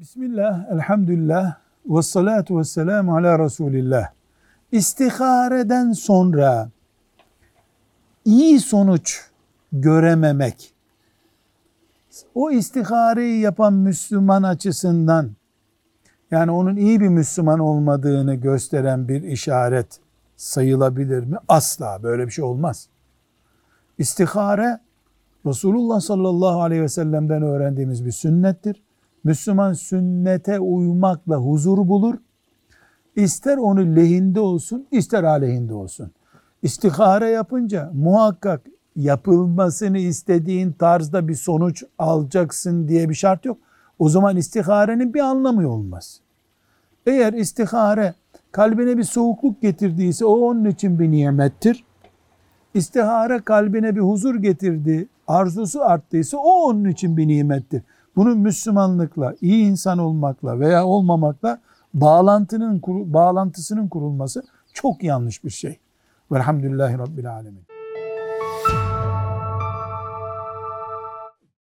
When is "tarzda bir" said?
40.72-41.34